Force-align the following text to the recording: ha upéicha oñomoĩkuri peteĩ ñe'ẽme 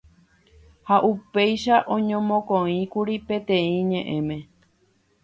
ha 0.87 0.95
upéicha 1.09 1.75
oñomoĩkuri 1.95 3.17
peteĩ 3.27 3.77
ñe'ẽme 3.89 4.37